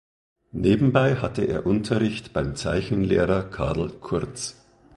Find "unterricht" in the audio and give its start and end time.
1.67-2.33